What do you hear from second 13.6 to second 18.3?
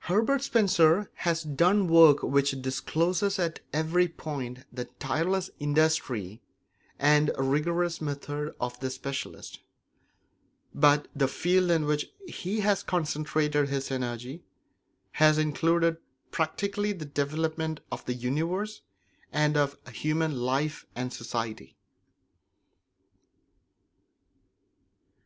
his energy has included practically the development of the